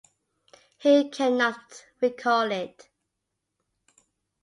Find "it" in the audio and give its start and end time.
2.51-2.89